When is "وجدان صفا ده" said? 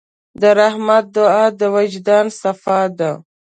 1.75-3.11